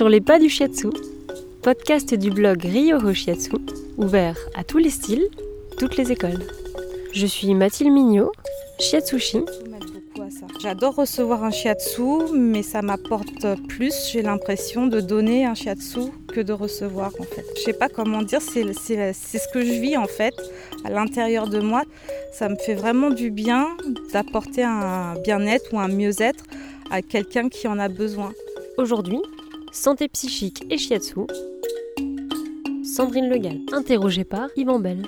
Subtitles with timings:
[0.00, 0.88] Sur les pas du shiatsu,
[1.60, 3.56] podcast du blog Ryoho Shiatsu,
[3.98, 5.28] ouvert à tous les styles,
[5.76, 6.42] toutes les écoles.
[7.12, 8.32] Je suis Mathilde Mignot,
[8.78, 9.40] shiatsushi.
[10.62, 16.40] J'adore recevoir un shiatsu, mais ça m'apporte plus, j'ai l'impression, de donner un shiatsu que
[16.40, 17.44] de recevoir en fait.
[17.58, 20.34] Je sais pas comment dire, c'est ce que je vis en fait
[20.82, 21.82] à l'intérieur de moi.
[22.32, 23.68] Ça me fait vraiment du bien
[24.14, 26.44] d'apporter un bien-être ou un mieux-être
[26.90, 28.32] à quelqu'un qui en a besoin.
[28.78, 29.20] Aujourd'hui,
[29.72, 31.20] santé psychique et shiatsu.
[32.84, 35.02] Sandrine Legal, interrogée par Yvan Bell.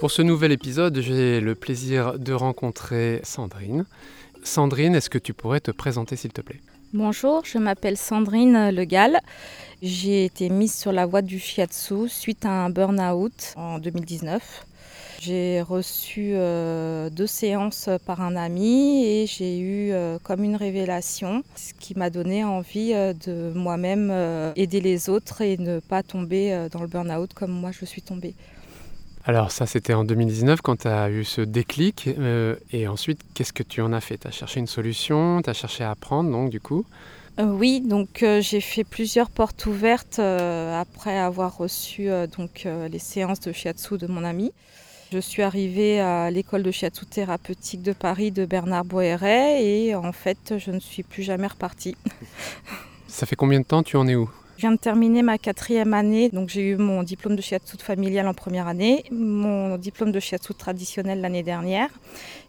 [0.00, 3.86] Pour ce nouvel épisode, j'ai le plaisir de rencontrer Sandrine.
[4.42, 6.60] Sandrine, est-ce que tu pourrais te présenter s'il te plaît?
[6.92, 9.18] Bonjour, je m'appelle Sandrine Legal.
[9.82, 14.66] J'ai été mise sur la voie du shiatsu suite à un burn-out en 2019.
[15.20, 21.42] J'ai reçu euh, deux séances par un ami et j'ai eu euh, comme une révélation,
[21.56, 24.12] ce qui m'a donné envie euh, de moi-même
[24.56, 28.34] aider les autres et ne pas tomber dans le burn-out comme moi je suis tombée.
[29.24, 32.10] Alors ça c'était en 2019 quand tu as eu ce déclic
[32.72, 34.18] et ensuite qu'est-ce que tu en as fait?
[34.18, 36.84] Tu as cherché une solution, tu as cherché à apprendre donc du coup?
[37.38, 43.96] Oui, donc j'ai fait plusieurs portes ouvertes après avoir reçu donc les séances de shiatsu
[43.96, 44.52] de mon ami.
[45.14, 50.10] Je suis arrivée à l'école de shiatsu thérapeutique de Paris de Bernard Boéret et en
[50.10, 51.96] fait, je ne suis plus jamais repartie.
[53.06, 54.28] Ça fait combien de temps Tu en es où?
[54.56, 58.28] Je viens de terminer ma quatrième année, donc j'ai eu mon diplôme de shiatsu familial
[58.28, 61.88] en première année, mon diplôme de shiatsu traditionnel l'année dernière,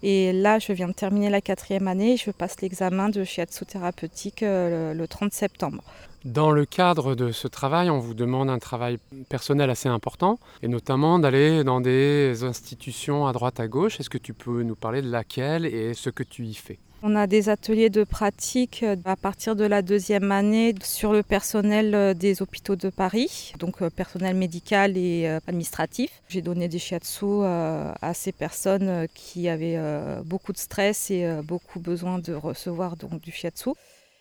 [0.03, 4.43] et là je viens de terminer la quatrième année je passe l'examen de shiatsu thérapeutique
[4.43, 5.83] euh, le 30 septembre.
[6.25, 8.97] Dans le cadre de ce travail, on vous demande un travail
[9.29, 13.99] personnel assez important, et notamment d'aller dans des institutions à droite à gauche.
[13.99, 16.79] Est-ce que tu peux nous parler de laquelle et ce que tu y fais?
[17.07, 21.21] On a des ateliers de pratique euh, à partir de la deuxième année sur le
[21.21, 26.09] personnel euh, des hôpitaux de Paris, donc euh, personnel médical et administratif.
[26.29, 29.79] J'ai donné des shiatsu à ces personnes qui avaient
[30.25, 33.71] beaucoup de stress et beaucoup besoin de recevoir donc du shiatsu.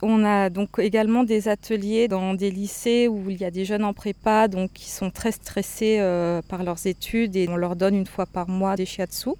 [0.06, 3.84] On a donc également des ateliers dans des lycées où il y a des jeunes
[3.84, 7.94] en prépa donc qui sont très stressés euh, par leurs études et on leur donne
[7.94, 9.30] une fois par mois des shiatsu.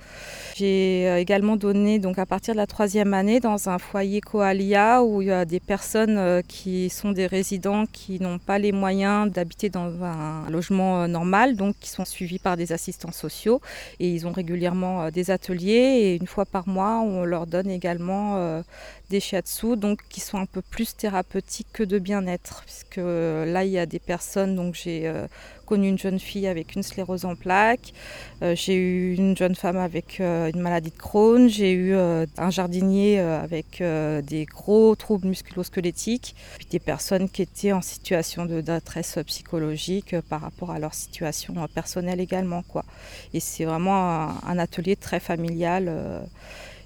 [0.55, 5.05] J'ai euh, également donné donc à partir de la troisième année dans un foyer Koalia
[5.05, 8.73] où il y a des personnes euh, qui sont des résidents qui n'ont pas les
[8.73, 13.61] moyens d'habiter dans un logement normal donc qui sont suivis par des assistants sociaux
[14.01, 18.63] et ils ont régulièrement des ateliers et une fois par mois on leur donne également
[19.11, 23.71] des shiatsu donc qui sont un plus thérapeutiques que de bien-être puisque euh, là il
[23.71, 25.27] y a des personnes donc j'ai euh,
[25.67, 27.95] connu une jeune fille avec une sclérose en plaques,
[28.43, 33.19] euh, j'ai eu une jeune femme avec une maladie de Crohn, j'ai eu un jardinier
[33.19, 40.21] avec des gros troubles musculosquelettiques, puis des personnes qui étaient en situation de détresse psychologique
[40.29, 42.85] par rapport à leur situation personnelle également quoi.
[43.33, 45.91] Et c'est vraiment un, atelier très familial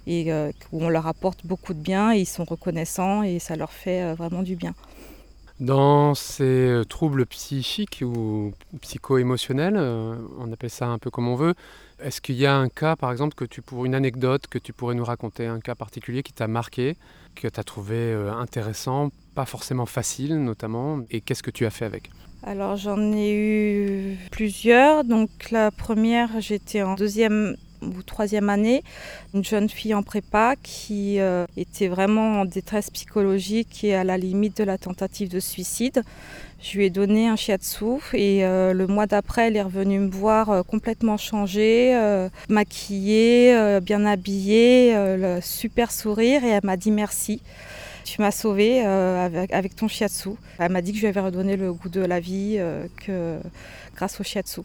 [0.07, 3.55] et euh, où on leur apporte beaucoup de bien et ils sont reconnaissants et ça
[3.55, 4.73] leur fait euh, vraiment du bien.
[5.59, 11.53] Dans ces euh, troubles psychiques ou psycho-émotionnels, on appelle ça un peu comme on veut,
[12.01, 14.71] est-ce qu'il y a un cas, par exemple, que tu pour une anecdote que tu
[14.71, 16.95] pourrais nous raconter, un cas particulier qui t'a marqué,
[17.35, 21.85] que tu as trouvé intéressant, pas forcément facile notamment, et qu'est-ce que tu as fait
[21.85, 22.09] avec?
[22.43, 25.03] Alors j'en ai eu plusieurs.
[25.03, 28.83] Donc la première, j'étais en deuxième ou troisième année,
[29.33, 34.17] une jeune fille en prépa qui euh, était vraiment en détresse psychologique et à la
[34.17, 36.03] limite de la tentative de suicide.
[36.61, 40.09] Je lui ai donné un shiatsu et euh, le mois d'après, elle est revenue me
[40.09, 41.97] voir euh, complètement changée,
[42.49, 47.41] maquillée, bien habillée, le super sourire et elle m'a dit merci.
[48.03, 50.29] Tu m'as sauvée avec, avec, ton shiatsu.
[50.57, 52.59] Elle m'a dit que je lui avais redonné le goût de la vie
[53.95, 54.61] grâce au shiatsu.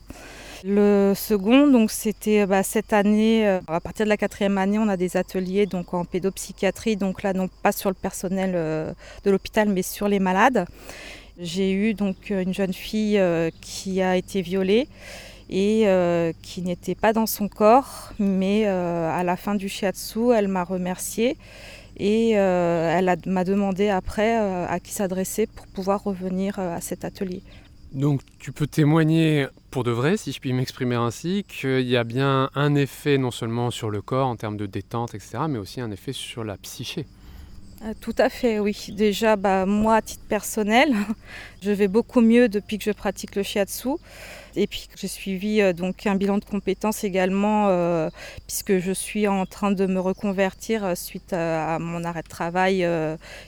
[0.66, 4.88] Le second, donc c'était bah, cette année, euh, à partir de la quatrième année, on
[4.88, 8.90] a des ateliers donc en pédopsychiatrie, donc là non pas sur le personnel euh,
[9.24, 10.64] de l'hôpital, mais sur les malades.
[11.38, 14.88] J'ai eu donc une jeune fille euh, qui a été violée
[15.50, 15.86] et
[16.40, 21.36] qui n'était pas dans son corps, mais à la fin du shiatsu, elle m'a remerciée
[21.98, 27.42] et elle m'a demandé après à qui s'adresser pour pouvoir revenir à cet atelier.
[27.94, 32.02] Donc tu peux témoigner pour de vrai, si je puis m'exprimer ainsi, qu'il y a
[32.02, 35.80] bien un effet non seulement sur le corps en termes de détente, etc., mais aussi
[35.80, 37.06] un effet sur la psyché.
[37.84, 38.76] Euh, tout à fait, oui.
[38.90, 40.94] Déjà, bah, moi, à titre personnel,
[41.62, 43.90] je vais beaucoup mieux depuis que je pratique le shiatsu.
[44.56, 48.08] Et puis j'ai suivi euh, donc un bilan de compétences également, euh,
[48.46, 52.86] puisque je suis en train de me reconvertir suite à, mon arrêt de travail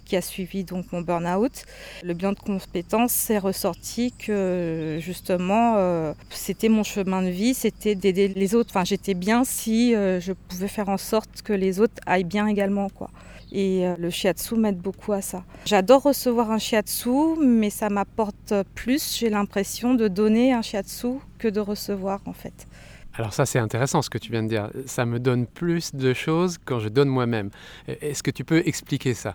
[0.05, 1.65] qui a suivi donc mon burn-out.
[2.03, 8.27] Le bilan de compétences s'est ressorti que justement c'était mon chemin de vie, c'était d'aider
[8.29, 8.71] les autres.
[8.73, 12.89] Enfin, j'étais bien si je pouvais faire en sorte que les autres aillent bien également,
[12.89, 13.11] quoi.
[13.53, 14.26] Et le shiatsu
[14.57, 15.45] m'aide beaucoup à ça.
[15.65, 21.49] J'adore recevoir un shiatsu, mais ça m'apporte plus, j'ai l'impression, de donner un shiatsu que
[21.49, 22.67] de recevoir en fait.
[23.15, 24.71] Alors ça c'est intéressant ce que tu viens de dire.
[24.87, 27.51] Ça me donne plus de choses quand je donne moi-même.
[27.89, 29.35] Est-ce que tu peux expliquer ça?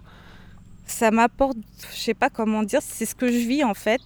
[0.85, 1.57] Ça m'apporte,
[1.93, 4.01] je sais pas comment dire, c'est ce que je vis en fait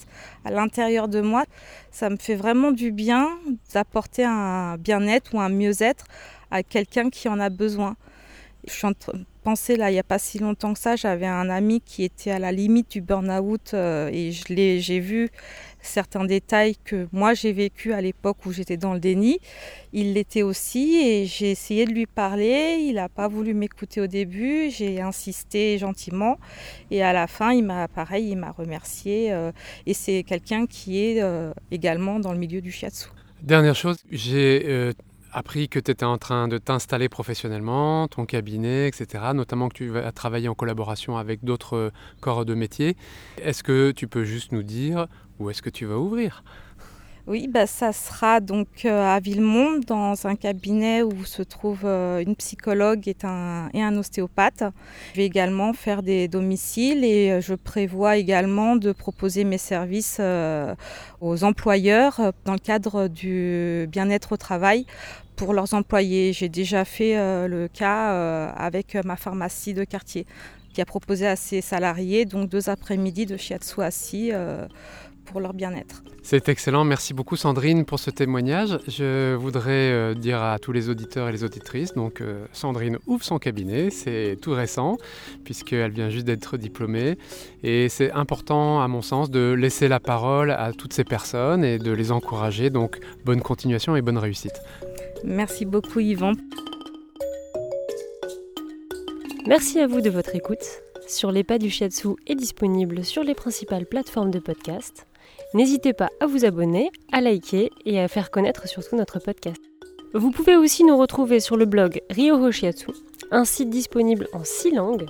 [0.45, 1.43] à l'intérieur de moi.
[1.91, 3.29] Ça me fait vraiment du bien
[3.73, 6.05] d'apporter un bien-être ou un mieux-être
[6.51, 7.95] à quelqu'un qui en a besoin.
[8.67, 8.93] Je suis en
[9.45, 12.31] penser là, il n'y a pas si longtemps que ça, j'avais un ami qui était
[12.31, 15.29] à la limite du burn-out euh, et j'ai vu
[15.83, 19.37] certains détails que moi j'ai vécu à l'époque où j'étais dans le déni.
[19.93, 22.77] Il l'était aussi et j'ai essayé de lui parler.
[22.79, 24.71] Il n'a pas voulu m'écouter au début.
[24.71, 26.39] J'ai insisté gentiment
[26.89, 29.31] et à la fin, il m'a pareil, il m'a remercié.
[29.31, 29.51] Euh,
[29.85, 33.09] et c'est quelqu'un qui est euh, également dans le milieu du shiatsu.
[33.43, 34.91] Dernière chose, j'ai
[35.35, 39.25] appris que tu étais en train de t'installer professionnellement, ton cabinet, etc.
[39.33, 41.91] Notamment que tu vas travailler en collaboration avec d'autres
[42.21, 42.95] corps de métier.
[43.41, 45.07] Est-ce que tu peux juste nous dire
[45.39, 46.41] où est-ce que tu vas ouvrir?
[47.27, 52.21] Oui, bah, ça sera donc euh, à Villemonde, dans un cabinet où se trouve euh,
[52.21, 54.63] une psychologue et un, ostéopathe.
[55.13, 60.21] Je vais également faire des domiciles et euh, je prévois également de proposer mes services
[61.19, 64.85] aux employeurs dans le cadre du bien-être au travail
[65.35, 66.33] pour leurs employés.
[66.33, 67.15] J'ai déjà fait
[67.47, 70.25] le cas avec ma pharmacie de quartier
[70.73, 74.31] qui a proposé à ses salariés donc deux après-midi de shiatsu assis
[75.25, 76.03] pour leur bien-être.
[76.23, 78.79] C'est excellent, merci beaucoup Sandrine pour ce témoignage.
[78.87, 83.23] Je voudrais euh, dire à tous les auditeurs et les auditrices, donc euh, Sandrine ouvre
[83.23, 84.97] son cabinet, c'est tout récent
[85.43, 87.17] puisqu'elle vient juste d'être diplômée
[87.63, 91.79] et c'est important à mon sens de laisser la parole à toutes ces personnes et
[91.79, 94.61] de les encourager, donc bonne continuation et bonne réussite.
[95.23, 96.33] Merci beaucoup Yvan.
[99.47, 100.65] Merci à vous de votre écoute.
[101.07, 105.05] Sur les pas du shiatsu est disponible sur les principales plateformes de podcast.
[105.53, 109.61] N'hésitez pas à vous abonner, à liker et à faire connaître surtout notre podcast.
[110.13, 112.91] Vous pouvez aussi nous retrouver sur le blog Ryoho Shiatsu,
[113.31, 115.05] un site disponible en six langues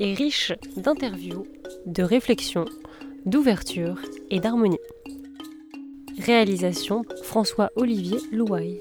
[0.00, 1.46] et riche d'interviews,
[1.86, 2.64] de réflexions,
[3.26, 4.00] d'ouverture
[4.30, 4.78] et d'harmonie.
[6.18, 8.78] Réalisation François-Olivier Louaille.